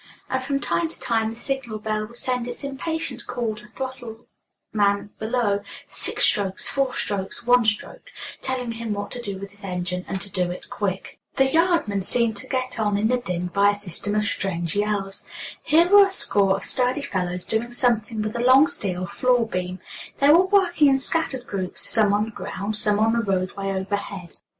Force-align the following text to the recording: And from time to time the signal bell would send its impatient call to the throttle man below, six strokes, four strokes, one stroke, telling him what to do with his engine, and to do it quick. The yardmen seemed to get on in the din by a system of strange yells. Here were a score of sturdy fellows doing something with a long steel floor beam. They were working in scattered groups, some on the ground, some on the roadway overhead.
And 0.31 0.43
from 0.43 0.59
time 0.59 0.89
to 0.89 0.99
time 0.99 1.29
the 1.29 1.35
signal 1.35 1.77
bell 1.77 2.07
would 2.07 2.17
send 2.17 2.47
its 2.47 2.63
impatient 2.63 3.27
call 3.27 3.53
to 3.53 3.65
the 3.67 3.71
throttle 3.71 4.25
man 4.73 5.11
below, 5.19 5.61
six 5.87 6.23
strokes, 6.23 6.67
four 6.67 6.91
strokes, 6.95 7.45
one 7.45 7.63
stroke, 7.65 8.09
telling 8.41 8.71
him 8.71 8.93
what 8.93 9.11
to 9.11 9.21
do 9.21 9.37
with 9.37 9.51
his 9.51 9.63
engine, 9.63 10.03
and 10.07 10.19
to 10.19 10.31
do 10.31 10.49
it 10.49 10.71
quick. 10.71 11.19
The 11.35 11.51
yardmen 11.53 12.01
seemed 12.01 12.35
to 12.37 12.47
get 12.47 12.79
on 12.79 12.97
in 12.97 13.09
the 13.09 13.17
din 13.19 13.49
by 13.53 13.69
a 13.69 13.75
system 13.75 14.15
of 14.15 14.23
strange 14.25 14.75
yells. 14.75 15.27
Here 15.61 15.87
were 15.87 16.07
a 16.07 16.09
score 16.09 16.55
of 16.55 16.63
sturdy 16.63 17.03
fellows 17.03 17.45
doing 17.45 17.71
something 17.71 18.23
with 18.23 18.35
a 18.35 18.41
long 18.43 18.67
steel 18.69 19.05
floor 19.05 19.45
beam. 19.45 19.79
They 20.17 20.29
were 20.29 20.47
working 20.47 20.87
in 20.87 20.97
scattered 20.97 21.45
groups, 21.45 21.87
some 21.87 22.11
on 22.11 22.23
the 22.25 22.31
ground, 22.31 22.75
some 22.75 22.97
on 22.97 23.13
the 23.13 23.19
roadway 23.21 23.69
overhead. 23.71 24.39